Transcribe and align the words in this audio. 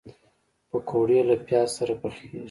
پکورې 0.69 1.19
له 1.29 1.35
پیاز 1.45 1.69
سره 1.77 1.93
پخېږي 2.01 2.39